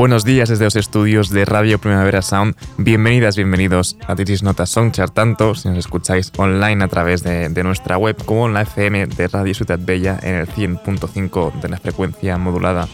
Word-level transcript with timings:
Buenos 0.00 0.24
días 0.24 0.48
desde 0.48 0.64
los 0.64 0.76
estudios 0.76 1.28
de 1.28 1.44
Radio 1.44 1.78
Primavera 1.78 2.22
Sound. 2.22 2.56
Bienvenidas, 2.78 3.36
bienvenidos 3.36 3.98
a 4.06 4.16
Titis 4.16 4.42
Nota 4.42 4.64
Songchart, 4.64 5.12
tanto 5.12 5.54
si 5.54 5.68
nos 5.68 5.76
escucháis 5.76 6.32
online 6.38 6.82
a 6.82 6.88
través 6.88 7.22
de, 7.22 7.50
nuestra 7.62 7.98
web 7.98 8.16
como 8.24 8.46
en 8.46 8.54
la 8.54 8.62
FM 8.62 9.08
de 9.08 9.28
Radio 9.28 9.52
Ciudad 9.52 9.78
Bella 9.78 10.18
en 10.22 10.36
el 10.36 10.48
100.5 10.48 11.60
de 11.60 11.68
la 11.68 11.76
frecuencia 11.76 12.38
modulada. 12.38 12.88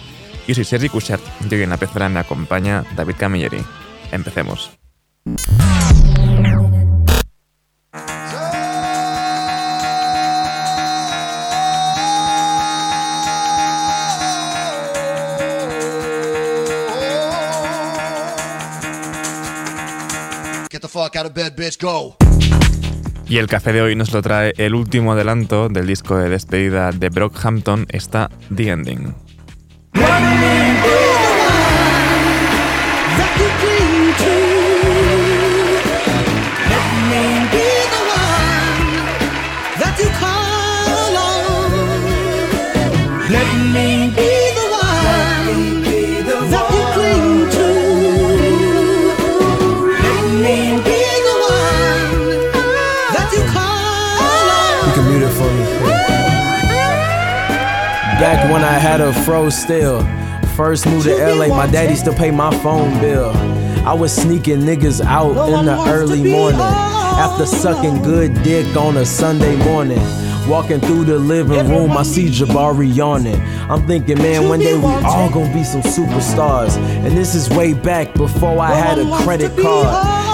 Yo 0.48 0.56
soy 0.56 0.64
Sergi 0.64 0.88
Cushart 0.88 1.22
y 1.48 1.54
hoy 1.54 1.62
en 1.62 1.70
la 1.70 1.76
pecera 1.76 2.08
me 2.08 2.18
acompaña 2.18 2.82
David 2.96 3.14
Camilleri. 3.16 3.58
Empecemos. 4.10 4.76
Y 23.28 23.38
el 23.38 23.48
café 23.48 23.72
de 23.72 23.82
hoy 23.82 23.96
nos 23.96 24.12
lo 24.12 24.22
trae 24.22 24.54
el 24.56 24.74
último 24.74 25.12
adelanto 25.12 25.68
del 25.68 25.86
disco 25.86 26.16
de 26.16 26.28
despedida 26.28 26.92
de 26.92 27.08
Brockhampton, 27.08 27.86
está 27.90 28.30
The 28.54 28.68
Ending. 28.68 29.14
Back 58.96 59.02
when 59.02 59.08
I 59.08 59.12
had 59.12 59.22
a 59.22 59.24
fro 59.24 59.50
still. 59.50 60.00
First 60.56 60.86
moved 60.86 61.04
to 61.06 61.14
LA, 61.16 61.48
my 61.48 61.66
daddy 61.66 61.94
still 61.96 62.14
pay 62.14 62.30
my 62.30 62.50
phone 62.58 62.98
bill. 63.00 63.30
I 63.86 63.92
was 63.92 64.14
sneaking 64.14 64.60
niggas 64.60 65.04
out 65.04 65.36
in 65.50 65.66
the 65.66 65.76
early 65.88 66.22
morning. 66.22 66.60
After 66.60 67.44
sucking 67.44 68.02
good 68.02 68.32
dick 68.42 68.74
on 68.76 68.96
a 68.96 69.04
Sunday 69.04 69.56
morning. 69.64 70.00
Walking 70.48 70.80
through 70.80 71.04
the 71.04 71.18
living 71.18 71.68
room, 71.68 71.96
I 71.96 72.04
see 72.04 72.28
Jabari 72.28 72.94
yawning. 72.94 73.40
I'm 73.68 73.86
thinking, 73.86 74.18
man, 74.18 74.48
one 74.48 74.60
day 74.60 74.76
we 74.76 74.84
all 74.84 75.28
gonna 75.30 75.52
be 75.52 75.64
some 75.64 75.82
superstars. 75.82 76.76
And 77.04 77.16
this 77.16 77.34
is 77.34 77.50
way 77.50 77.74
back 77.74 78.14
before 78.14 78.58
I 78.60 78.72
had 78.72 78.98
a 78.98 79.10
credit 79.24 79.56
card. 79.58 79.88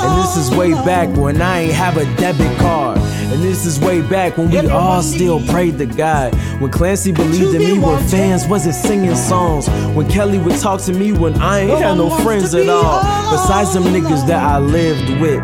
And 0.05 0.23
this 0.23 0.37
is 0.37 0.51
way 0.57 0.73
back 0.85 1.09
when 1.17 1.41
I 1.43 1.63
ain't 1.63 1.73
have 1.73 1.97
a 1.97 2.05
debit 2.17 2.59
card. 2.59 3.02
And 3.33 3.43
this 3.43 3.65
is 3.65 3.81
way 3.81 4.03
back 4.03 4.37
when 4.37 4.51
we 4.51 4.69
all 4.69 5.03
still 5.03 5.41
prayed 5.47 5.79
to 5.79 5.87
God. 5.87 6.35
When 6.61 6.71
Clancy 6.71 7.13
believed 7.13 7.55
in 7.55 7.61
me 7.61 7.79
when 7.79 8.07
fans 8.09 8.47
wasn't 8.47 8.75
singing 8.75 9.17
songs. 9.17 9.69
When 9.97 10.07
Kelly 10.11 10.39
would 10.39 10.61
talk 10.61 10.83
to 10.83 10.93
me 10.93 11.13
when 11.13 11.41
I 11.41 11.61
ain't 11.61 11.81
had 11.81 11.97
no 11.97 12.11
friends 12.23 12.55
at 12.55 12.69
all. 12.69 13.01
Besides 13.31 13.73
them 13.73 13.85
niggas 13.85 14.27
that 14.27 14.45
I 14.45 14.59
lived 14.59 15.19
with. 15.19 15.43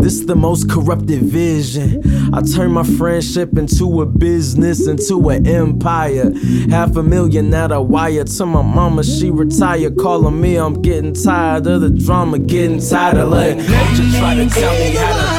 This 0.00 0.24
the 0.24 0.34
most 0.34 0.68
corrupted 0.68 1.22
vision. 1.22 2.02
I 2.34 2.42
turned 2.42 2.72
my 2.72 2.82
friendship 2.82 3.56
into 3.56 4.02
a 4.02 4.06
business, 4.06 4.88
into 4.88 5.28
an 5.28 5.46
empire. 5.46 6.32
Half 6.70 6.96
a 6.96 7.04
million 7.04 7.54
at 7.54 7.70
a 7.70 7.80
wire 7.80 8.24
to 8.24 8.46
my 8.46 8.62
mama, 8.62 9.04
she 9.04 9.30
retired. 9.30 9.96
Calling 9.96 10.40
me, 10.40 10.56
I'm 10.56 10.82
getting 10.82 11.14
tired 11.14 11.68
of 11.68 11.82
the 11.82 11.90
drama, 11.90 12.40
getting 12.40 12.80
tired 12.80 13.18
of 13.18 13.28
letting 13.28 13.58
just 13.58 14.18
try 14.18 14.34
to 14.34 14.48
tell 14.48 14.72
me 14.72 14.90
how 14.96 15.16
to 15.16 15.37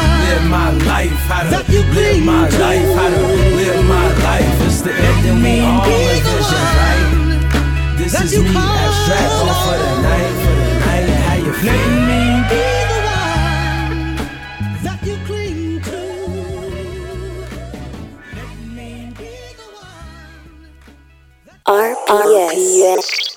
my 0.49 0.71
life, 0.71 1.11
how 1.29 1.43
to 1.43 1.57
live 1.93 2.23
my 2.25 2.49
life, 2.49 2.95
how 2.95 3.09
to 3.09 3.21
live 3.55 3.85
my 3.85 4.07
life. 4.23 4.61
It's 4.65 4.81
the 4.81 4.91
ending 4.91 5.43
we 5.43 5.59
all 5.61 5.85
envision, 5.85 6.65
right? 6.79 7.05
This 7.97 8.13
is 8.21 8.31
me 8.41 8.55
abstracting 8.55 9.55
for 9.63 9.77
the 9.77 9.91
night, 10.01 10.33
for 10.41 10.53
the 10.57 10.73
night. 10.85 11.09
How 11.25 11.35
you 11.35 11.53
feel? 11.53 11.73
Me 12.09 12.21
be 12.49 12.63
the 12.89 12.99
one 13.13 14.83
that 14.83 14.99
you 15.05 15.17
cling 15.27 15.81
to. 15.83 16.01
Let 18.35 18.51
me 18.75 19.13
be 19.17 19.33
the 19.59 19.67
one. 21.65 21.93
RPS. 21.95 23.28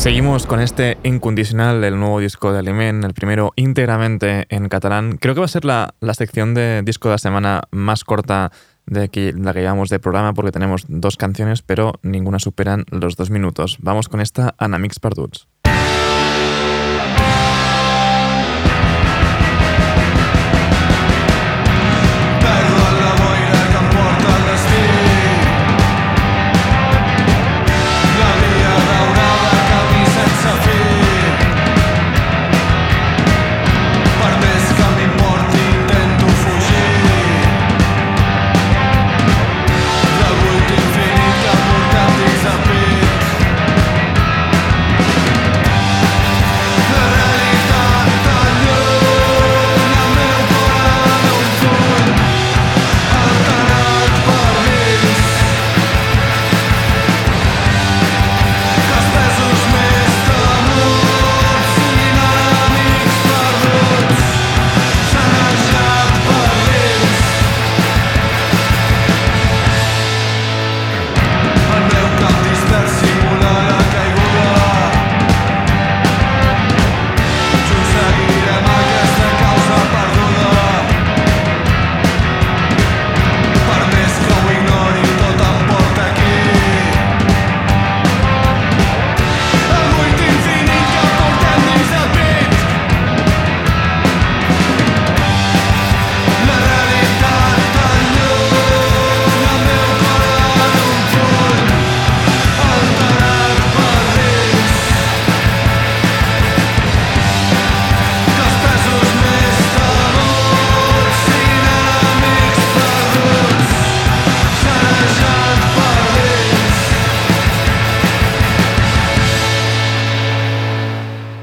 Seguimos 0.00 0.46
con 0.46 0.60
este 0.60 0.96
incondicional 1.02 1.82
del 1.82 2.00
nuevo 2.00 2.20
disco 2.20 2.54
de 2.54 2.60
Aliment, 2.60 3.04
el 3.04 3.12
primero 3.12 3.52
íntegramente 3.54 4.46
en 4.48 4.70
catalán. 4.70 5.18
Creo 5.18 5.34
que 5.34 5.40
va 5.40 5.44
a 5.44 5.48
ser 5.48 5.66
la, 5.66 5.92
sección 6.14 6.54
de 6.54 6.80
disco 6.82 7.10
de 7.10 7.16
la 7.16 7.18
semana 7.18 7.64
más 7.70 8.02
corta 8.04 8.50
de 8.86 9.10
la 9.36 9.52
que 9.52 9.60
llevamos 9.60 9.90
de 9.90 9.98
programa 9.98 10.32
porque 10.32 10.52
tenemos 10.52 10.86
dos 10.88 11.18
canciones, 11.18 11.60
pero 11.60 11.92
ninguna 12.02 12.38
superan 12.38 12.86
los 12.90 13.16
dos 13.16 13.28
minutos. 13.28 13.76
Vamos 13.82 14.08
con 14.08 14.22
esta 14.22 14.54
Anamix 14.56 14.98
Parduts. 15.00 15.49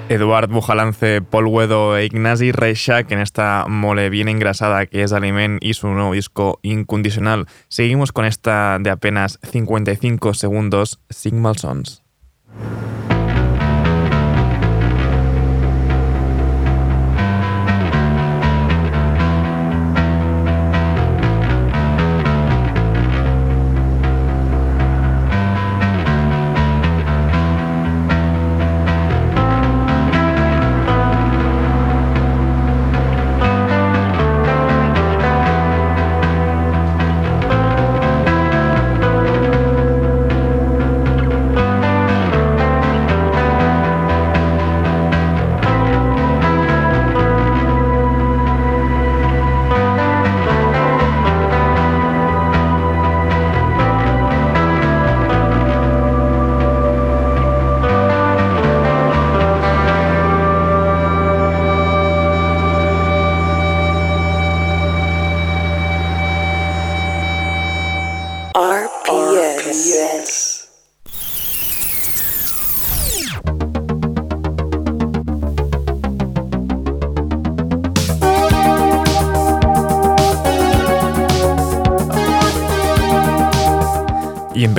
Eduard 0.10 0.50
Bujalance, 0.50 1.22
Paul 1.22 1.48
Wedo 1.48 1.98
e 1.98 2.06
Ignasi 2.06 2.54
Reixac 2.54 3.12
en 3.12 3.20
esta 3.20 3.66
mole 3.68 4.10
bien 4.10 4.30
engrasada 4.30 4.86
que 4.86 5.04
es 5.04 5.12
Aliment 5.12 5.62
y 5.62 5.74
su 5.74 5.90
nuevo 5.90 6.14
disco 6.14 6.60
Incondicional. 6.62 7.48
Seguimos 7.68 8.14
con 8.14 8.24
esta 8.24 8.78
de 8.80 8.90
apenas 8.90 9.38
55 9.44 10.34
segundos, 10.34 11.02
Signal 11.10 11.58
Sons. 11.58 12.04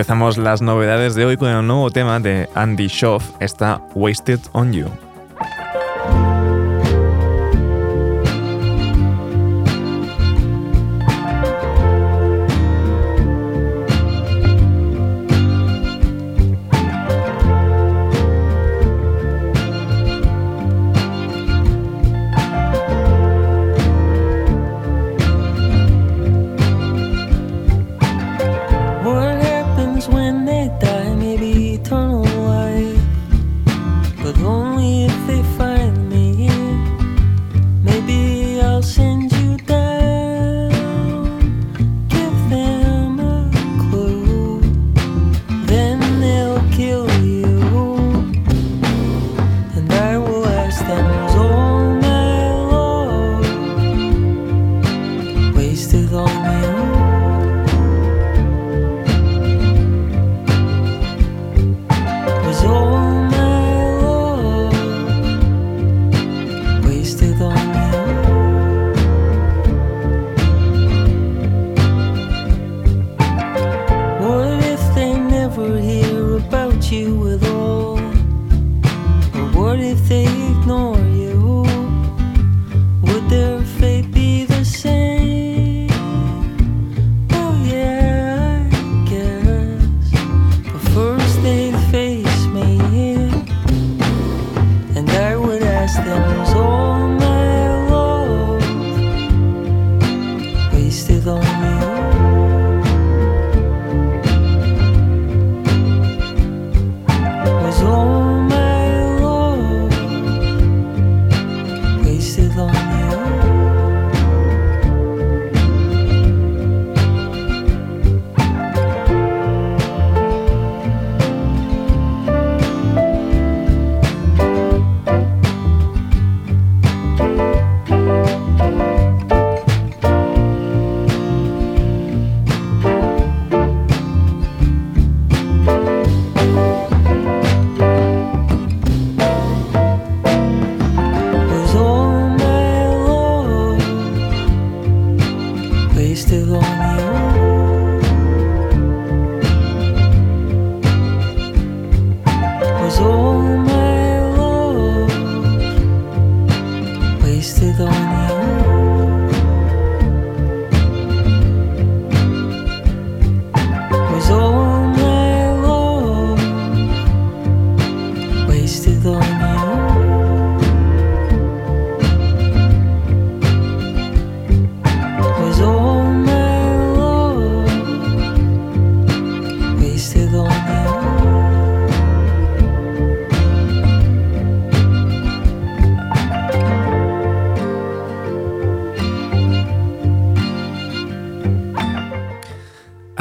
Empezamos 0.09 0.39
las 0.39 0.63
novedades 0.63 1.15
de 1.15 1.27
hoy 1.27 1.37
con 1.37 1.51
el 1.51 1.67
nuevo 1.67 1.91
tema 1.91 2.19
de 2.19 2.49
Andy 2.55 2.89
Schoff, 2.89 3.29
está 3.41 3.83
Wasted 3.95 4.41
on 4.53 4.73
You. 4.73 5.08
when 30.09 30.45
they 30.47 30.69
die. 30.81 30.88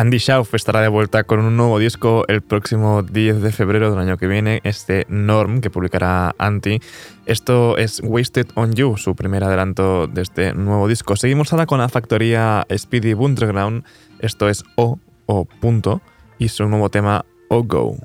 Andy 0.08 0.20
Schauf 0.20 0.54
estará 0.54 0.80
de 0.80 0.88
vuelta 0.88 1.26
con 1.26 1.42
un 1.42 1.58
nuevo 1.58 1.80
disco 1.80 2.24
el 2.30 2.42
próximo 2.42 3.04
10 3.04 3.42
de 3.42 3.52
febrero 3.52 3.92
del 3.92 4.00
año 4.00 4.16
que 4.16 4.28
viene, 4.28 4.62
este 4.64 5.06
Norm 5.10 5.60
que 5.60 5.70
publicará 5.70 6.34
Anti. 6.38 6.80
Esto 7.26 7.78
es 7.78 8.00
Wasted 8.02 8.48
on 8.56 8.72
You, 8.72 8.96
su 8.96 9.18
primer 9.18 9.44
adelanto 9.44 10.08
de 10.08 10.22
este 10.22 10.54
nuevo 10.54 10.88
disco. 10.88 11.18
Seguimos 11.18 11.52
ahora 11.52 11.66
con 11.66 11.80
la 11.80 11.90
factoría 11.90 12.66
Speedy 12.74 13.16
Underground, 13.16 13.84
esto 14.20 14.48
es 14.48 14.64
O 14.78 14.98
o 15.26 15.44
punto 15.44 16.02
y 16.40 16.48
su 16.48 16.70
nuevo 16.70 16.90
tema 16.90 17.26
O 17.50 17.64
Go. 17.64 17.98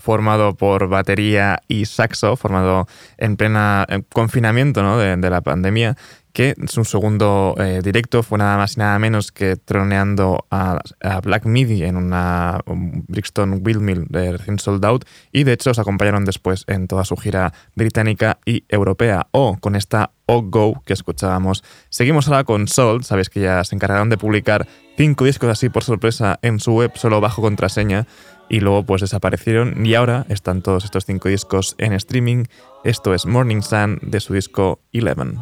Formado 0.00 0.54
por 0.54 0.88
batería 0.88 1.60
y 1.68 1.84
saxo, 1.86 2.36
formado 2.36 2.86
en 3.16 3.36
plena 3.36 3.86
confinamiento 4.12 4.82
¿no? 4.82 4.98
de, 4.98 5.30
la 5.30 5.40
pandemia, 5.40 5.96
que 6.32 6.54
su 6.66 6.84
segundo 6.84 7.54
eh, 7.58 7.80
directo 7.82 8.22
fue 8.22 8.38
nada 8.38 8.56
más 8.56 8.76
y 8.76 8.80
nada 8.80 8.98
menos 8.98 9.32
que 9.32 9.56
troneando 9.56 10.46
a, 10.50 10.78
Black 11.22 11.46
Midi 11.46 11.82
en 11.82 11.96
una 11.96 12.60
Brixton 12.66 13.60
Windmill 13.64 14.06
de 14.08 14.32
recién 14.32 14.58
sold 14.58 14.84
out 14.84 15.04
y 15.32 15.44
de 15.44 15.52
hecho 15.52 15.70
os 15.70 15.78
acompañaron 15.78 16.24
después 16.24 16.64
en 16.68 16.86
toda 16.86 17.04
su 17.04 17.16
gira 17.16 17.52
británica 17.74 18.38
y 18.44 18.64
europea 18.68 19.26
o 19.32 19.56
con 19.58 19.74
esta 19.74 20.12
O 20.26 20.42
Go 20.42 20.82
que 20.86 20.92
escuchábamos. 20.92 21.64
Seguimos 21.88 22.28
ahora 22.28 22.44
con 22.44 22.68
Soul, 22.68 23.04
sabéis 23.04 23.30
que 23.30 23.40
ya 23.40 23.64
se 23.64 23.74
encargaron 23.74 24.08
de 24.08 24.18
publicar 24.18 24.66
cinco 24.96 25.24
discos 25.24 25.50
así 25.50 25.68
por 25.68 25.82
sorpresa 25.82 26.38
en 26.42 26.60
su 26.60 26.72
web 26.74 26.92
solo 26.94 27.20
bajo 27.20 27.42
contraseña 27.42 28.06
y 28.48 28.60
luego 28.60 28.84
pues 28.84 29.02
desaparecieron 29.02 29.84
y 29.84 29.94
ahora 29.94 30.26
están 30.28 30.62
todos 30.62 30.84
estos 30.84 31.04
cinco 31.04 31.28
discos 31.28 31.74
en 31.78 31.92
streaming. 31.92 32.44
Esto 32.84 33.14
es 33.14 33.26
Morning 33.26 33.62
Sun 33.62 33.98
de 34.02 34.20
su 34.20 34.34
disco 34.34 34.80
Eleven. 34.92 35.38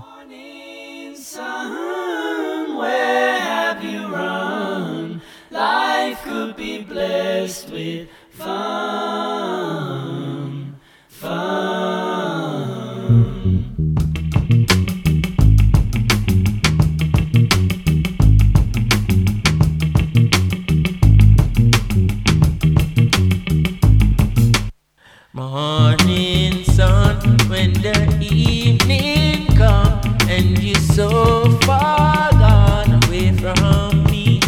Morning 25.57 26.65
sun, 26.65 27.17
when 27.49 27.73
the 27.73 28.19
evening 28.21 29.47
come 29.57 30.03
and 30.29 30.63
you 30.63 30.75
so 30.75 31.51
far 31.61 32.31
gone 32.33 33.03
away 33.05 33.33
from 33.33 34.05
me. 34.05 34.39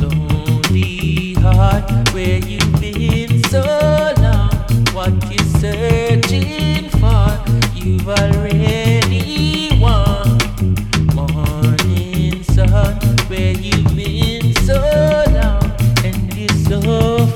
Lonely 0.00 1.34
heart, 1.34 1.88
where 2.12 2.40
you 2.40 2.58
been 2.80 3.40
so 3.44 3.62
long? 4.18 4.50
What 4.92 5.14
you 5.30 5.38
searching 5.60 6.90
for? 6.98 7.38
You've 7.76 8.08
already 8.08 9.78
won. 9.80 10.38
Morning 11.14 12.42
sun, 12.42 12.96
where 13.28 13.52
you 13.52 13.80
been 13.94 14.56
so 14.66 14.74
long 15.30 15.70
and 16.04 16.34
you 16.34 16.48
so 16.48 17.27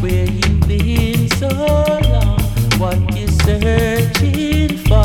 where 0.00 0.26
you 0.26 0.50
been 0.66 1.28
so 1.36 1.48
long? 1.48 2.38
What 2.78 2.98
you 3.16 3.26
searching 3.28 4.78
for? 4.86 5.03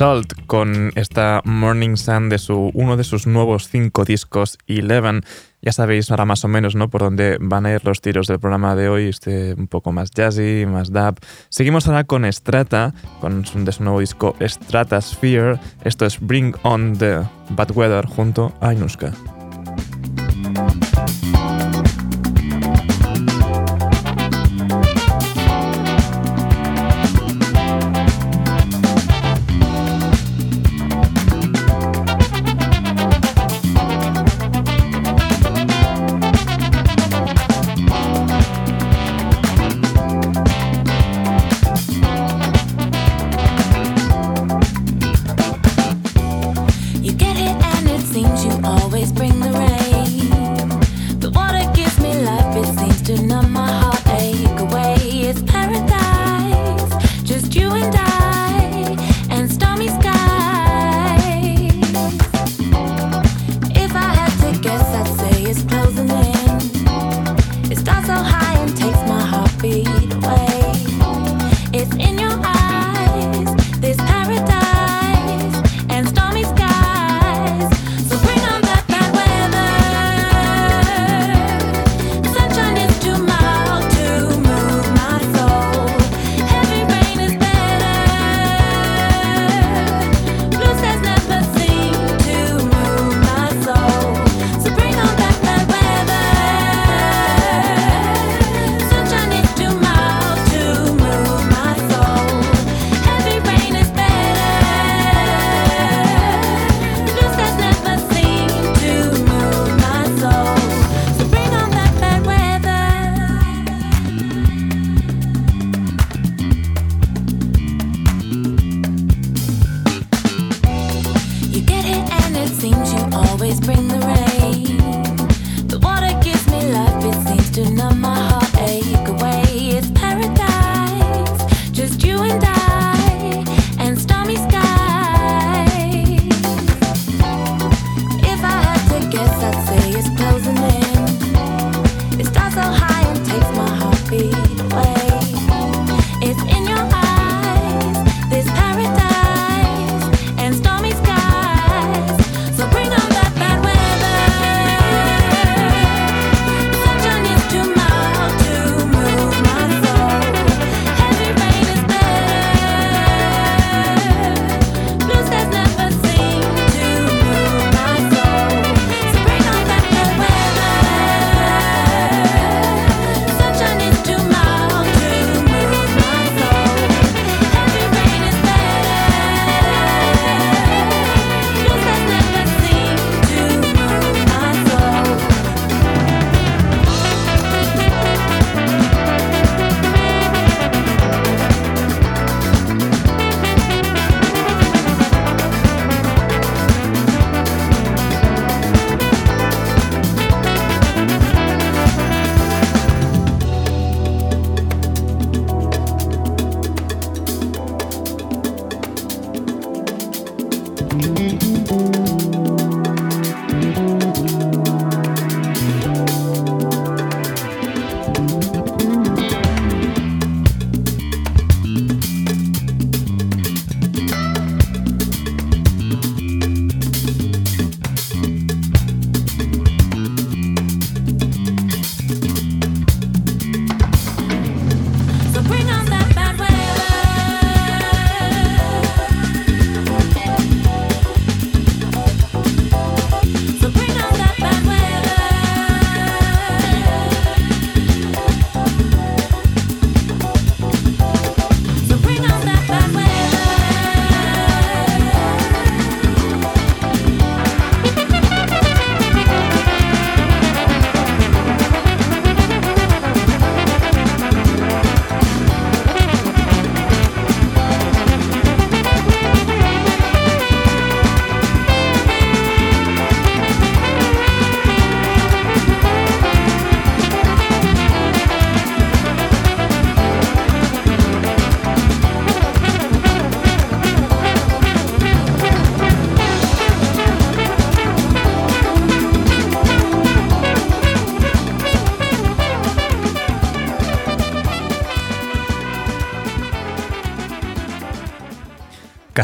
Salt 0.00 0.32
con 0.46 0.92
esta 0.94 1.42
Morning 1.44 1.94
Sun 1.96 2.30
de 2.30 2.38
su, 2.38 2.70
uno 2.72 2.96
de 2.96 3.04
sus 3.04 3.26
nuevos 3.26 3.68
cinco 3.68 4.06
discos, 4.06 4.56
Eleven. 4.66 5.20
Ya 5.60 5.72
sabéis 5.72 6.10
ahora 6.10 6.24
más 6.24 6.42
o 6.42 6.48
menos 6.48 6.74
¿no? 6.74 6.88
por 6.88 7.02
dónde 7.02 7.36
van 7.38 7.66
a 7.66 7.72
ir 7.74 7.84
los 7.84 8.00
tiros 8.00 8.26
del 8.26 8.40
programa 8.40 8.74
de 8.74 8.88
hoy, 8.88 9.08
este 9.08 9.52
un 9.52 9.66
poco 9.66 9.92
más 9.92 10.10
jazzy, 10.10 10.64
más 10.64 10.90
dub. 10.90 11.20
Seguimos 11.50 11.86
ahora 11.86 12.04
con 12.04 12.24
Strata, 12.32 12.94
con 13.20 13.44
su, 13.44 13.62
de 13.62 13.72
su 13.72 13.84
nuevo 13.84 14.00
disco 14.00 14.34
Stratosphere. 14.40 15.60
Esto 15.84 16.06
es 16.06 16.18
Bring 16.18 16.56
On 16.62 16.96
the 16.96 17.18
Bad 17.50 17.76
Weather 17.76 18.06
junto 18.06 18.54
a 18.62 18.72
Inuska. 18.72 19.12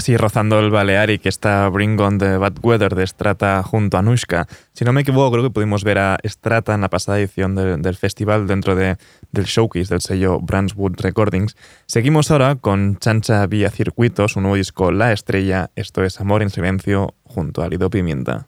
Casi 0.07 0.16
rozando 0.16 0.61
el 0.61 0.71
Balearic, 0.71 1.27
está 1.27 1.69
Bring 1.69 1.99
on 1.99 2.19
the 2.19 2.37
Bad 2.37 2.59
Weather 2.62 2.95
de 2.95 3.05
Strata 3.05 3.61
junto 3.64 3.97
a 3.97 4.01
Anushka. 4.01 4.47
Si 4.73 4.85
no 4.85 4.92
me 4.92 5.01
equivoco, 5.01 5.33
creo 5.33 5.42
que 5.42 5.51
pudimos 5.51 5.83
ver 5.83 5.99
a 5.99 6.16
Strata 6.25 6.77
en 6.77 6.83
la 6.83 6.88
pasada 6.88 7.19
edición 7.19 7.57
del 7.57 7.97
festival 7.97 8.47
dentro 8.47 8.77
de, 8.77 8.99
del 9.33 9.47
showcase 9.47 9.92
del 9.92 10.01
sello 10.01 10.38
Brandswood 10.40 11.01
Recordings. 11.01 11.57
Seguimos 11.87 12.31
ahora 12.31 12.55
con 12.55 12.99
Chancha 12.99 13.45
Vía 13.49 13.69
Circuitos, 13.73 14.37
un 14.37 14.45
nuevo 14.45 14.55
disco 14.55 14.92
La 14.92 15.12
Estrella. 15.12 15.73
Esto 15.75 16.05
es 16.05 16.21
Amor 16.21 16.42
en 16.42 16.51
Silencio 16.51 17.16
junto 17.25 17.62
a 17.62 17.69
Lido 17.69 17.90
Pimienta. 17.90 18.47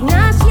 Ignacio. 0.00 0.49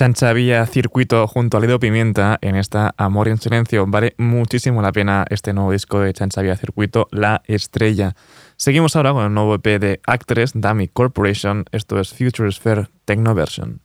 Chancha 0.00 0.32
Vía 0.32 0.64
Circuito 0.64 1.26
junto 1.26 1.58
a 1.58 1.60
Lido 1.60 1.78
Pimienta 1.78 2.38
en 2.40 2.56
esta 2.56 2.94
Amor 2.96 3.28
en 3.28 3.36
Silencio. 3.36 3.84
Vale 3.86 4.14
muchísimo 4.16 4.80
la 4.80 4.92
pena 4.92 5.26
este 5.28 5.52
nuevo 5.52 5.72
disco 5.72 6.00
de 6.00 6.14
Chancha 6.14 6.40
Vía 6.40 6.56
Circuito, 6.56 7.06
La 7.10 7.42
Estrella. 7.44 8.16
Seguimos 8.56 8.96
ahora 8.96 9.12
con 9.12 9.26
el 9.26 9.34
nuevo 9.34 9.56
EP 9.56 9.78
de 9.78 10.00
Actress, 10.06 10.52
Dummy 10.54 10.88
Corporation. 10.88 11.66
Esto 11.70 12.00
es 12.00 12.14
Future 12.14 12.50
Sphere 12.50 12.88
Techno 13.04 13.34
Version. 13.34 13.82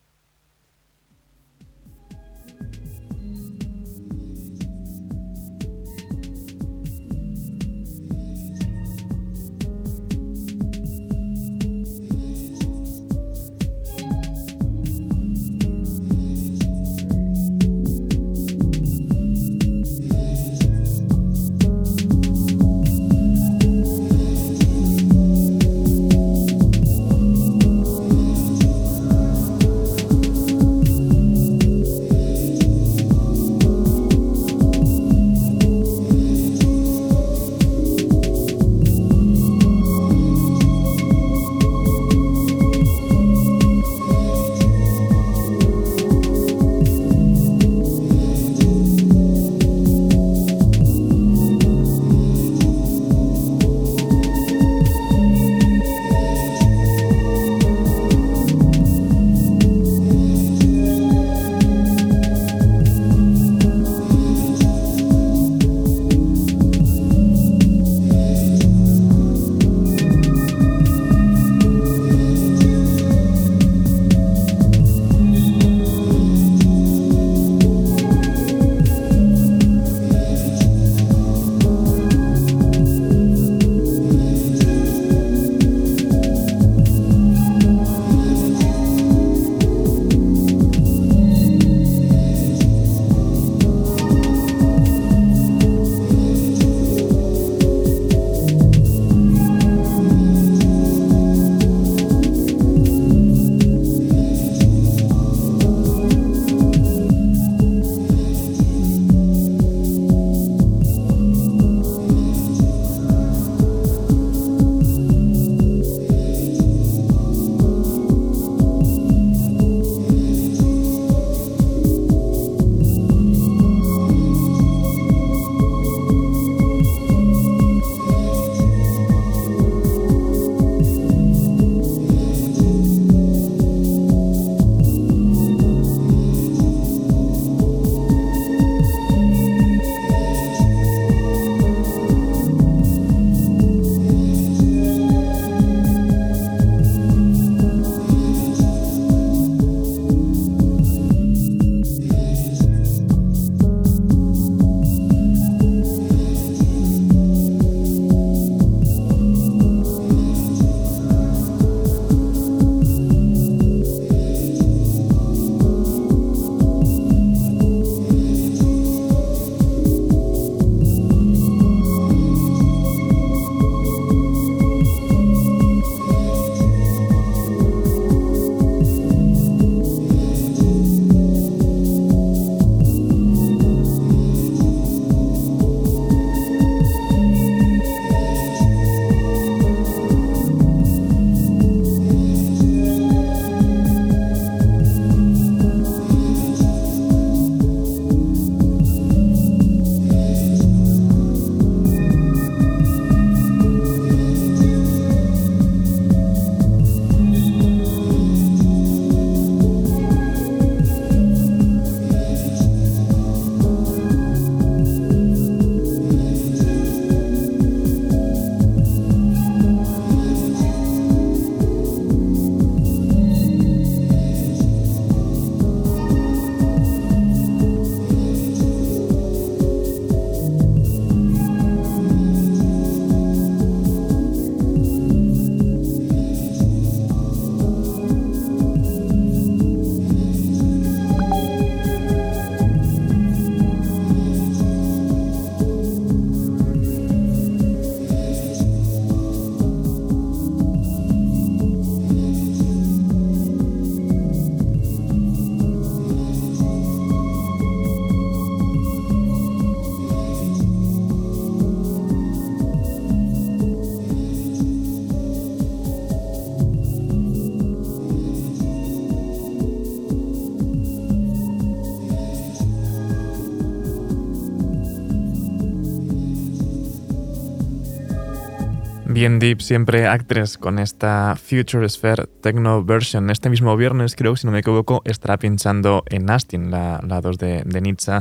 Alien 279.25 279.39
Deep, 279.39 279.61
siempre 279.61 280.05
Actress, 280.05 280.55
con 280.55 280.77
esta 280.77 281.35
Future 281.35 281.89
Sphere 281.89 282.27
Techno 282.43 282.85
Version. 282.85 283.31
Este 283.31 283.49
mismo 283.49 283.75
viernes, 283.75 284.15
creo, 284.15 284.35
si 284.35 284.45
no 284.45 284.51
me 284.53 284.59
equivoco, 284.59 285.01
estará 285.03 285.39
pinchando 285.39 286.03
en 286.05 286.29
Astin, 286.29 286.69
la, 286.69 287.01
la 287.03 287.21
2 287.21 287.39
de, 287.39 287.63
de 287.65 287.81
Nietzsche. 287.81 288.11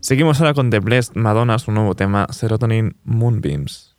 Seguimos 0.00 0.38
ahora 0.38 0.52
con 0.52 0.68
The 0.68 0.80
Blessed 0.80 1.14
Madonna, 1.14 1.58
su 1.58 1.72
nuevo 1.72 1.94
tema, 1.94 2.26
Serotonin 2.30 2.94
Moonbeams. 3.04 3.96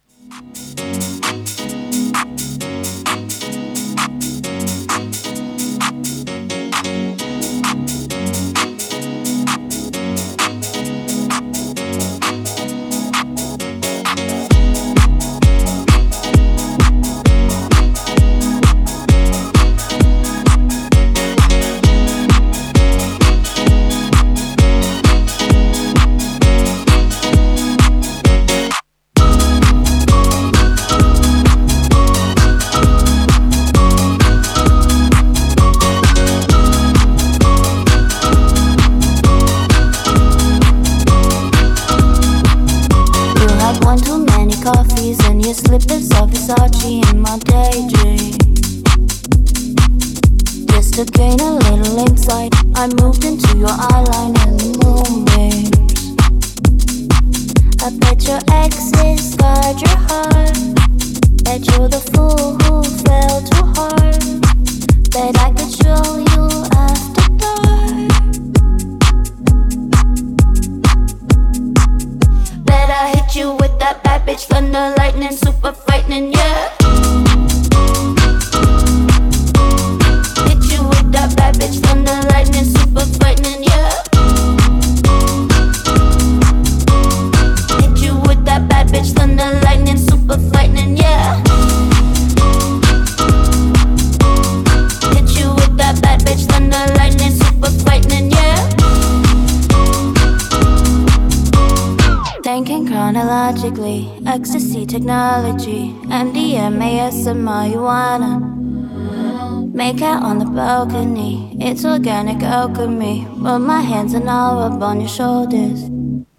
alchemy. 112.61 113.27
But 113.37 113.59
my 113.59 113.81
hands 113.81 114.13
are 114.13 114.25
now 114.35 114.59
up 114.59 114.81
on 114.81 114.99
your 115.01 115.09
shoulders. 115.09 115.79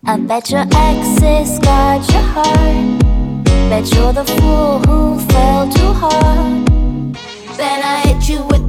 I 0.04 0.16
bet 0.18 0.50
your 0.50 0.66
exes 0.88 1.58
got 1.58 2.00
your 2.12 2.26
heart. 2.34 3.44
Bet 3.70 3.86
you're 3.94 4.12
the 4.12 4.24
fool 4.34 4.78
who 4.86 4.98
fell 5.30 5.62
too 5.76 5.92
hard. 6.02 6.66
Then 7.58 7.78
I 7.92 7.94
hit 8.06 8.28
you 8.30 8.40
with 8.50 8.61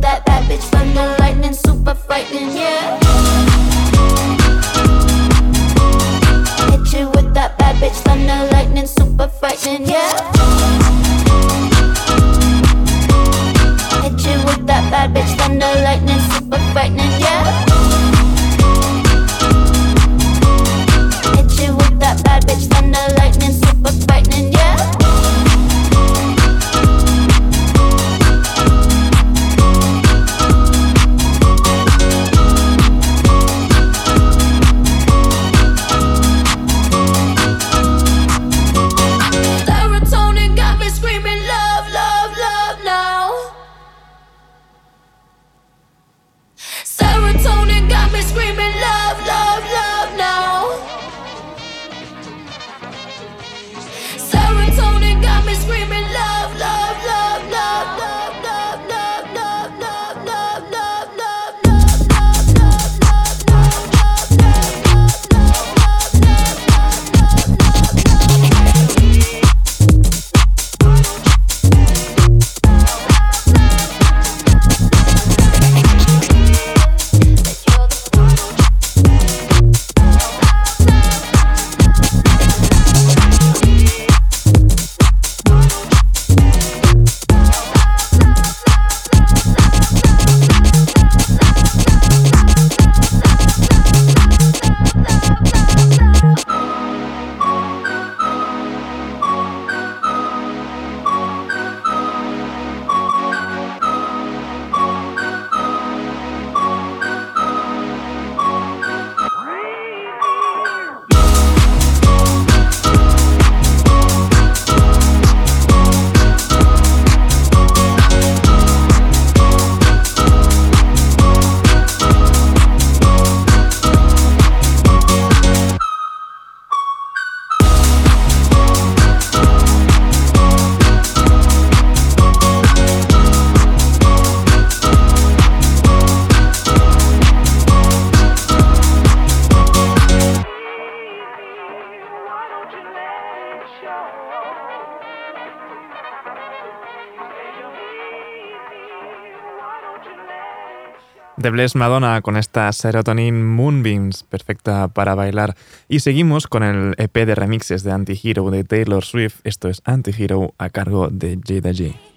The 151.43 151.49
Bless 151.49 151.75
Madonna 151.75 152.21
con 152.21 152.37
esta 152.37 152.71
Serotonin 152.71 153.45
Moonbeams, 153.45 154.23
perfecta 154.23 154.87
para 154.87 155.13
bailar. 155.13 155.55
Y 155.89 155.99
seguimos 155.99 156.47
con 156.47 156.63
el 156.63 156.95
EP 156.97 157.13
de 157.13 157.35
remixes 157.35 157.83
de 157.83 157.91
Anti-Hero 157.91 158.49
de 158.49 158.63
Taylor 158.63 159.03
Swift. 159.03 159.41
Esto 159.43 159.67
es 159.67 159.81
Anti-Hero 159.83 160.53
a 160.57 160.69
cargo 160.69 161.09
de 161.09 161.37
Jada 161.45 161.73
J. 161.73 162.12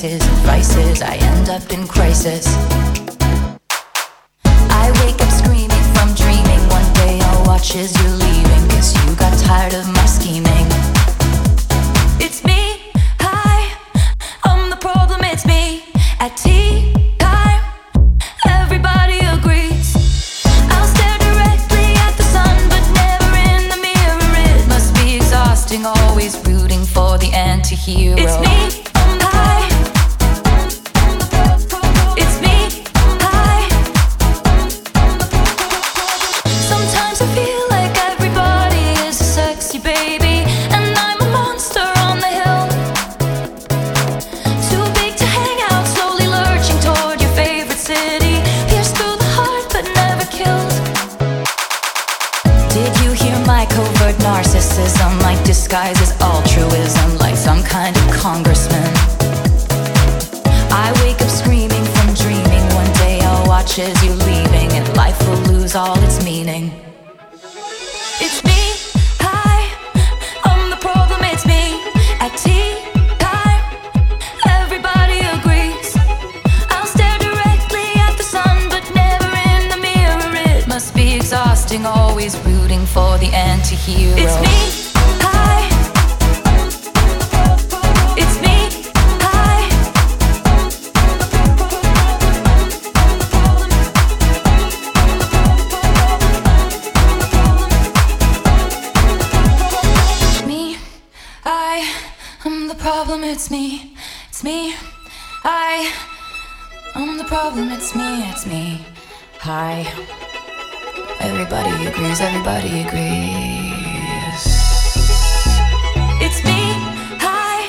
prices 0.00 0.26
and 0.26 0.46
vices, 0.46 1.02
I 1.02 1.16
end 1.16 1.50
up 1.50 1.70
in 1.70 1.86
crisis. 1.86 2.59
Disguise 55.70 56.02
as 56.02 56.20
altruism 56.20 57.16
like 57.18 57.36
some 57.36 57.62
kind 57.62 57.96
of 57.96 58.02
congressman. 58.10 58.92
I 60.72 60.90
wake 61.00 61.22
up 61.22 61.28
screaming 61.28 61.84
from 61.94 62.12
dreaming. 62.14 62.64
One 62.74 62.92
day 62.94 63.20
I'll 63.22 63.46
watch 63.46 63.78
as 63.78 63.94
you're 64.04 64.16
leaving, 64.16 64.72
and 64.72 64.96
life 64.96 65.16
will 65.28 65.38
lose 65.52 65.76
all 65.76 65.96
its 66.02 66.24
meaning. 66.24 66.72
It's 68.18 68.42
me, 68.42 68.60
hi, 69.20 69.70
I'm 70.42 70.70
the 70.70 70.76
problem, 70.76 71.20
it's 71.22 71.46
me. 71.46 71.78
At 72.18 72.36
tea 72.36 72.74
time, 73.20 73.62
everybody 74.58 75.20
agrees. 75.38 75.94
I'll 76.74 76.90
stare 76.96 77.18
directly 77.18 77.86
at 78.06 78.16
the 78.18 78.24
sun, 78.24 78.68
but 78.70 78.82
never 78.92 79.30
in 79.54 79.68
the 79.70 79.76
mirror. 79.76 80.34
It 80.50 80.66
must 80.66 80.96
be 80.96 81.14
exhausting, 81.14 81.86
always 81.86 82.36
rooting 82.38 82.84
for 82.86 83.18
the 83.18 83.30
anti 83.32 83.76
hero. 83.76 84.16
It's 84.18 84.40
me. 84.42 84.89
It's 108.40 108.46
me, 108.46 108.72
it's 108.72 108.80
me. 108.80 108.86
Hi. 109.40 109.84
Everybody 111.20 111.86
agrees, 111.86 112.20
everybody 112.20 112.80
agrees. 112.80 114.44
It's 116.24 116.40
me, 116.44 116.72
hi. 117.20 117.68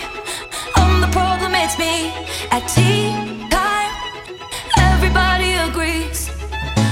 I'm 0.76 1.02
the 1.02 1.08
problem, 1.08 1.56
it's 1.56 1.78
me. 1.78 2.14
At 2.52 2.64
tea 2.70 3.12
time, 3.50 3.92
everybody 4.78 5.52
agrees. 5.68 6.30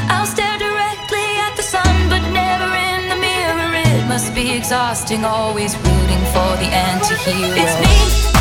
I'll 0.09 0.25
stare 0.25 0.57
directly 0.57 1.29
at 1.45 1.55
the 1.55 1.63
sun, 1.63 2.09
but 2.09 2.23
never 2.31 2.69
in 2.75 3.07
the 3.07 3.15
mirror. 3.15 3.71
It 3.75 4.07
must 4.09 4.35
be 4.35 4.51
exhausting, 4.51 5.23
always 5.23 5.75
rooting 5.77 6.23
for 6.35 6.51
the 6.59 6.69
anti 6.73 7.15
hero. 7.15 7.55
It's 7.55 8.33
me. 8.33 8.38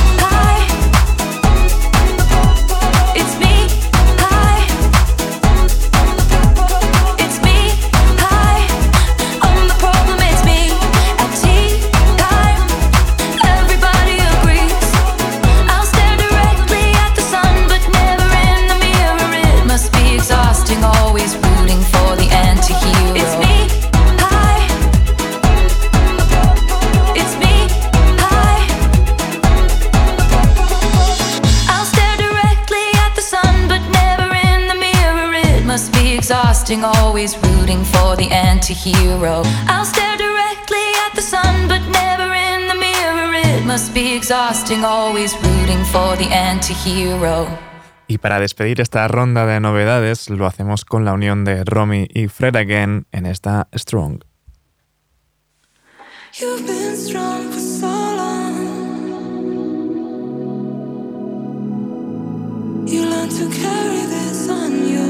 Exhausting, 36.58 36.84
always 36.84 37.36
rooting 37.38 37.84
for 37.84 38.16
the 38.16 38.28
anti 38.32 38.74
hero. 38.74 39.42
I'll 39.68 39.84
stare 39.84 40.16
directly 40.16 40.86
at 41.06 41.14
the 41.14 41.22
sun, 41.22 41.68
but 41.68 41.80
never 41.90 42.34
in 42.34 42.66
the 42.68 42.74
mirror. 42.74 43.32
It 43.34 43.64
must 43.64 43.94
be 43.94 44.16
exhausting, 44.16 44.84
always 44.84 45.34
rooting 45.36 45.84
for 45.84 46.16
the 46.16 46.28
anti 46.32 46.74
hero. 46.74 47.46
Y 48.08 48.18
para 48.18 48.40
despedir 48.40 48.80
esta 48.80 49.06
ronda 49.06 49.46
de 49.46 49.60
novedades, 49.60 50.30
lo 50.30 50.46
hacemos 50.46 50.84
con 50.84 51.04
la 51.04 51.12
unión 51.12 51.44
de 51.44 51.62
Romy 51.64 52.08
y 52.12 52.28
Fred 52.28 52.56
Again 52.56 53.06
en 53.12 53.26
esta 53.26 53.68
Strong. 53.72 54.24
You've 56.40 56.66
been 56.66 56.96
strong 56.96 57.50
for 57.52 57.60
so 57.60 57.86
long. 57.86 58.48
You 62.86 63.04
learn 63.04 63.28
to 63.28 63.48
carry 63.50 64.06
this 64.06 64.48
on 64.48 64.88
your 64.88 65.07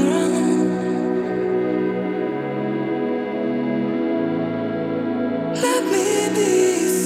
Let 5.61 5.83
me 5.85 6.29
be 6.35 6.98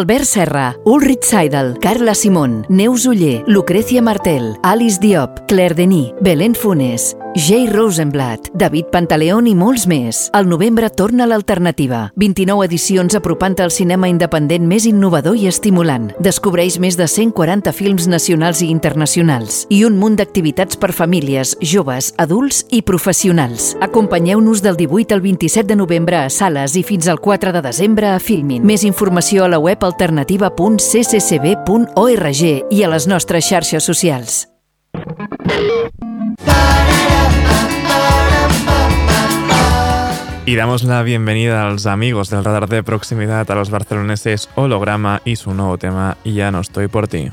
Albert 0.00 0.24
Serra, 0.24 0.78
Ulrich 0.86 1.24
Seidel, 1.24 1.76
Carla 1.78 2.14
Simón, 2.14 2.64
Neus 2.70 3.04
Uller, 3.04 3.44
Lucrecia 3.46 4.00
Martel, 4.00 4.56
Alice 4.62 4.98
Diop, 4.98 5.40
Claire 5.46 5.74
Denis, 5.74 6.14
Belén 6.22 6.54
Funes, 6.54 7.18
Jay 7.36 7.68
Rosenblatt, 7.68 8.48
David 8.54 8.86
Pantaleón 8.90 9.46
i 9.46 9.54
molts 9.54 9.86
més. 9.86 10.30
Al 10.34 10.48
novembre 10.50 10.90
torna 10.90 11.28
l'alternativa. 11.30 12.10
29 12.18 12.64
edicions 12.66 13.14
apropant 13.14 13.54
al 13.62 13.70
cinema 13.70 14.08
independent 14.10 14.66
més 14.66 14.82
innovador 14.88 15.36
i 15.38 15.46
estimulant. 15.46 16.10
Descobreix 16.18 16.80
més 16.82 16.96
de 16.98 17.06
140 17.06 17.70
films 17.72 18.08
nacionals 18.10 18.62
i 18.66 18.70
internacionals 18.74 19.62
i 19.70 19.84
un 19.86 19.94
munt 20.00 20.16
d'activitats 20.18 20.74
per 20.76 20.92
famílies, 20.92 21.56
joves, 21.62 22.14
adults 22.18 22.66
i 22.74 22.82
professionals. 22.82 23.76
Acompanyeu-nos 23.80 24.62
del 24.66 24.76
18 24.80 25.14
al 25.14 25.20
27 25.22 25.68
de 25.70 25.76
novembre 25.78 26.16
a 26.24 26.30
sales 26.34 26.74
i 26.74 26.82
fins 26.82 27.06
al 27.06 27.22
4 27.22 27.54
de 27.54 27.62
desembre 27.62 28.10
a 28.10 28.18
Filmin. 28.18 28.66
Més 28.66 28.82
informació 28.82 29.46
a 29.46 29.52
la 29.54 29.62
web 29.62 29.78
alternativa.cccb.org 29.86 32.42
i 32.74 32.82
a 32.82 32.90
les 32.90 33.06
nostres 33.06 33.46
xarxes 33.46 33.86
socials. 33.86 34.50
Damos 40.60 40.84
la 40.84 41.02
bienvenida 41.02 41.66
a 41.66 41.70
los 41.70 41.86
amigos 41.86 42.28
del 42.28 42.44
radar 42.44 42.68
de 42.68 42.82
proximidad, 42.82 43.50
a 43.50 43.54
los 43.54 43.70
barceloneses 43.70 44.50
Holograma 44.56 45.22
y 45.24 45.36
su 45.36 45.54
nuevo 45.54 45.78
tema 45.78 46.18
Ya 46.22 46.50
no 46.50 46.60
estoy 46.60 46.86
por 46.86 47.08
ti. 47.08 47.30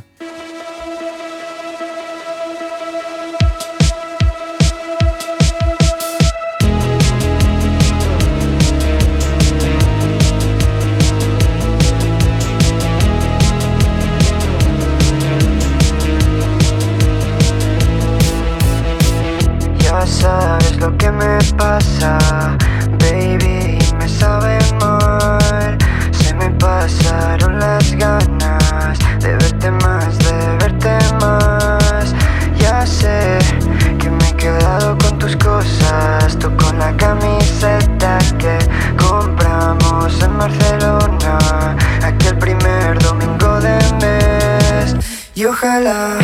Ojalá 45.57 46.19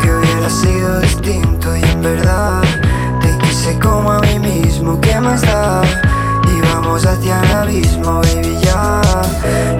que 0.00 0.10
hubiera 0.10 0.48
sido 0.48 1.00
distinto 1.00 1.76
y 1.76 1.82
en 1.82 2.02
verdad 2.02 2.62
te 3.20 3.36
quise 3.38 3.78
como 3.78 4.10
a 4.10 4.20
mí 4.20 4.38
mismo, 4.38 4.98
¿qué 5.00 5.20
más 5.20 5.42
da? 5.42 5.82
Y 6.48 6.60
vamos 6.62 7.04
hacia 7.04 7.40
el 7.42 7.52
abismo, 7.52 8.22
baby, 8.22 8.56
ya 8.62 9.02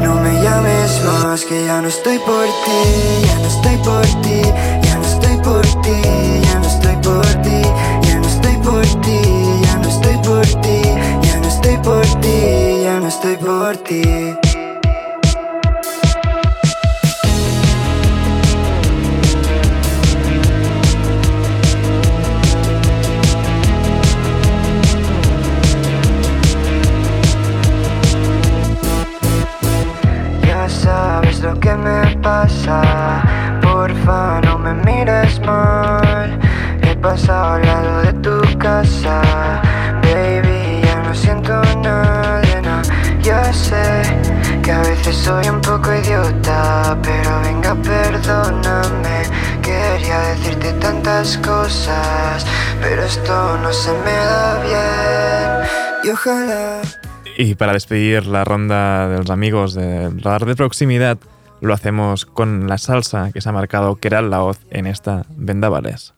No 0.03 0.17
me 0.17 0.43
llames 0.43 1.03
más, 1.05 1.45
que 1.45 1.65
ya 1.65 1.81
no 1.81 1.89
estoy 1.89 2.19
por 2.19 2.45
ti 2.45 3.27
Ya 3.27 3.39
no 3.39 3.47
estoy 3.49 3.77
por 3.79 4.07
ti, 4.23 4.43
ya 4.83 4.95
no 4.97 5.07
estoy 5.07 5.37
por 5.39 5.67
ti 5.83 6.03
Ya 6.43 6.59
no 6.59 6.67
estoy 6.67 6.97
por 6.99 7.27
ti, 7.43 7.63
ya 8.03 8.19
no 8.19 8.29
estoy 8.29 8.57
por 8.59 8.87
ti 9.03 9.23
Ya 9.63 9.77
no 9.79 9.89
estoy 9.89 10.17
por 10.19 10.47
ti, 10.61 10.83
ya 11.23 11.37
no 11.39 11.49
estoy 11.49 11.77
por 11.79 12.21
ti 12.21 12.83
Ya 12.85 13.01
no 13.01 13.09
estoy 13.09 13.37
por 13.37 13.77
ti 13.79 14.50
pasado 37.11 37.55
al 37.55 37.63
lado 37.63 38.03
de 38.03 38.13
tu 38.23 38.59
casa, 38.59 39.21
baby, 40.01 40.81
ya 40.81 41.03
no 41.03 41.13
siento 41.13 41.61
nada, 41.83 42.41
nada. 42.63 42.83
Ya 43.21 43.53
sé 43.53 44.03
que 44.63 44.71
a 44.71 44.79
veces 44.79 45.17
soy 45.17 45.49
un 45.49 45.61
poco 45.61 45.93
idiota, 45.93 46.97
pero 47.03 47.41
venga, 47.41 47.75
perdóname. 47.75 49.25
Quería 49.61 50.21
decirte 50.21 50.73
tantas 50.75 51.37
cosas, 51.39 52.47
pero 52.81 53.03
esto 53.03 53.59
no 53.59 53.73
se 53.73 53.91
me 54.05 54.13
da 54.13 54.63
bien. 54.63 55.69
Y 56.05 56.11
ojalá. 56.11 56.81
Y 57.37 57.57
para 57.57 57.73
despedir 57.73 58.27
la 58.27 58.45
ronda 58.45 59.09
de 59.09 59.19
los 59.19 59.31
amigos 59.31 59.75
del 59.75 60.23
radar 60.23 60.45
de 60.45 60.55
proximidad, 60.55 61.19
lo 61.61 61.75
hacemos 61.75 62.25
con 62.25 62.69
la 62.69 62.79
salsa 62.79 63.33
que 63.33 63.41
se 63.41 63.49
ha 63.49 63.53
marcado 63.53 63.97
Keral 63.97 64.31
Laoz 64.31 64.61
en 64.71 64.87
esta 64.87 65.25
Vendavales. 65.31 66.15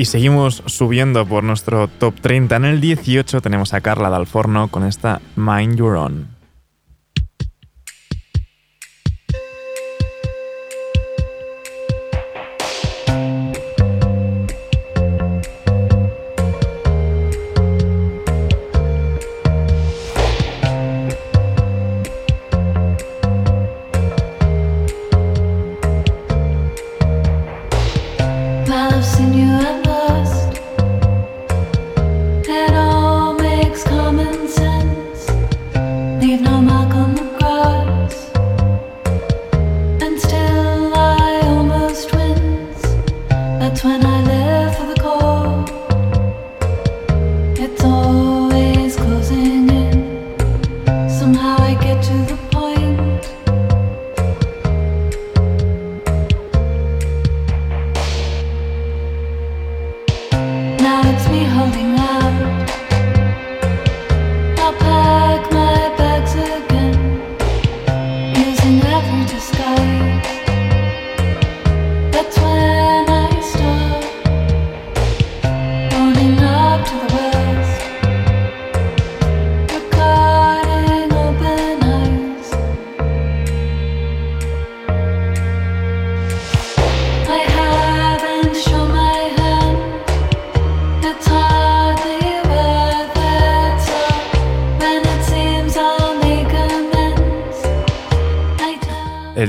Y 0.00 0.06
seguimos 0.06 0.62
subiendo 0.64 1.26
por 1.26 1.44
nuestro 1.44 1.86
top 1.86 2.14
30. 2.22 2.56
En 2.56 2.64
el 2.64 2.80
18 2.80 3.42
tenemos 3.42 3.74
a 3.74 3.82
Carla 3.82 4.08
Dalforno 4.08 4.68
con 4.68 4.86
esta 4.86 5.20
Mind 5.36 5.76
Your 5.76 5.96
Own. 5.96 6.39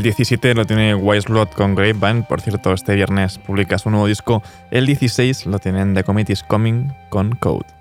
El 0.01 0.05
17 0.05 0.55
lo 0.55 0.65
tiene 0.65 0.95
Wise 0.95 1.29
Blood 1.29 1.49
con 1.49 1.75
Grapevine. 1.75 2.23
Por 2.23 2.41
cierto, 2.41 2.73
este 2.73 2.95
viernes 2.95 3.37
publica 3.37 3.77
su 3.77 3.91
nuevo 3.91 4.07
disco. 4.07 4.41
El 4.71 4.87
16 4.87 5.45
lo 5.45 5.59
tienen 5.59 5.93
The 5.93 6.03
Committee's 6.03 6.41
Coming 6.41 6.91
con 7.09 7.35
Code. 7.35 7.80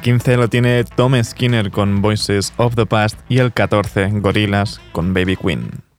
El 0.00 0.04
15 0.04 0.36
lo 0.38 0.48
tiene 0.48 0.82
Tom 0.84 1.12
Skinner 1.22 1.70
con 1.70 2.00
Voices 2.00 2.54
of 2.56 2.74
the 2.74 2.86
Past 2.86 3.18
y 3.28 3.36
el 3.36 3.52
14 3.52 4.08
Gorillaz 4.20 4.80
con 4.92 5.12
Baby 5.12 5.36
Queen. 5.36 5.89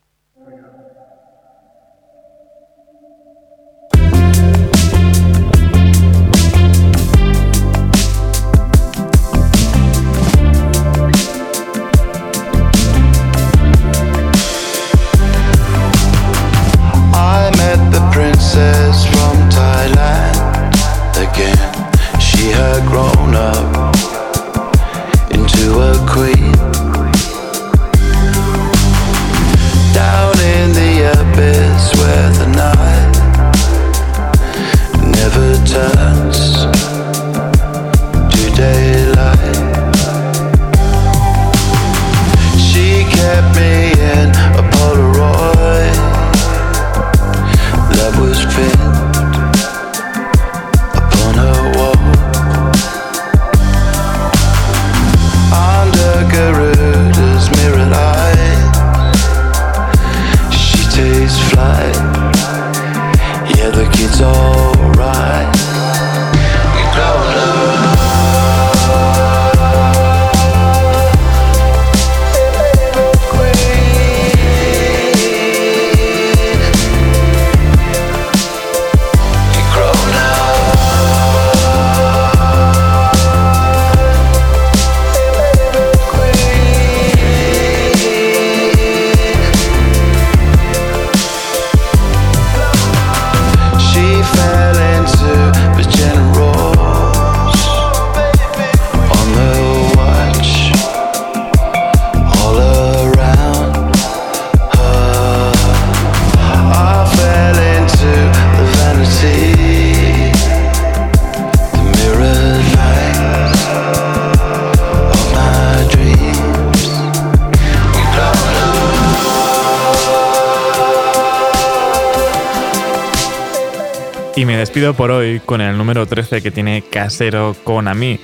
Por 124.82 125.12
hoy 125.12 125.40
con 125.46 125.62
el 125.62 125.78
número 125.78 126.08
13 126.08 126.42
que 126.42 126.50
tiene 126.50 126.82
Casero 126.82 127.56
con 127.64 127.88
a 127.88 127.94
mí. 127.94 128.20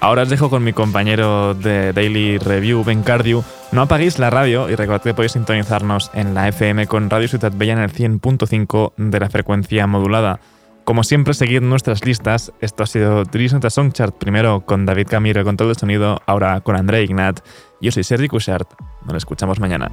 Ahora 0.00 0.22
os 0.22 0.28
dejo 0.28 0.50
con 0.50 0.64
mi 0.64 0.72
compañero 0.72 1.54
de 1.54 1.92
Daily 1.92 2.38
Review, 2.38 2.82
Ben 2.82 3.02
Cardew. 3.02 3.44
No 3.70 3.82
apaguéis 3.82 4.18
la 4.18 4.28
radio 4.28 4.68
y 4.68 4.74
recordad 4.74 5.02
que 5.02 5.14
podéis 5.14 5.32
sintonizarnos 5.32 6.10
en 6.12 6.34
la 6.34 6.48
FM 6.48 6.88
con 6.88 7.08
Radio 7.10 7.28
Ciudad 7.28 7.52
Bella 7.54 7.74
en 7.74 7.78
el 7.78 7.92
100.5 7.92 8.92
de 8.96 9.20
la 9.20 9.30
frecuencia 9.30 9.86
modulada. 9.86 10.40
Como 10.84 11.04
siempre, 11.04 11.32
seguid 11.32 11.60
nuestras 11.60 12.04
listas. 12.04 12.52
Esto 12.60 12.82
ha 12.82 12.86
sido 12.86 13.24
Tris 13.24 13.52
Nota 13.52 13.70
Songchart, 13.70 14.16
primero 14.16 14.62
con 14.62 14.86
David 14.86 15.06
Camilo, 15.08 15.44
con 15.44 15.56
todo 15.56 15.70
el 15.70 15.76
sonido, 15.76 16.20
ahora 16.26 16.60
con 16.60 16.74
André 16.74 17.04
Ignat. 17.04 17.40
Yo 17.80 17.92
soy 17.92 18.02
Sergi 18.02 18.26
Cushart. 18.26 18.68
Nos 19.06 19.14
escuchamos 19.14 19.60
mañana. 19.60 19.92